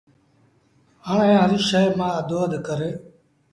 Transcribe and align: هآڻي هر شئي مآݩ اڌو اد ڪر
هآڻي 1.07 1.31
هر 1.41 1.51
شئي 1.69 1.85
مآݩ 1.99 2.15
اڌو 2.19 2.37
اد 2.45 2.53
ڪر 2.65 2.79